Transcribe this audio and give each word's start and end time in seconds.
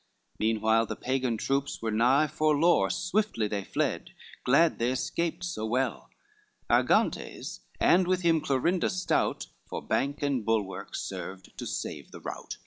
Meanwhile 0.39 0.87
the 0.87 0.95
Pagan 0.95 1.37
troops 1.37 1.79
were 1.79 1.91
nigh 1.91 2.25
forlore, 2.25 2.89
Swiftly 2.91 3.47
they 3.47 3.63
fled, 3.63 4.15
glad 4.43 4.79
they 4.79 4.89
escaped 4.91 5.43
so 5.43 5.63
well, 5.63 6.09
Argantes 6.71 7.59
and 7.79 8.07
with 8.07 8.21
him 8.23 8.41
Clorinda 8.41 8.89
stout, 8.89 9.45
For 9.67 9.79
bank 9.79 10.23
and 10.23 10.43
bulwark 10.43 10.95
served 10.95 11.55
to 11.55 11.67
save 11.67 12.09
the 12.09 12.19
rout. 12.19 12.57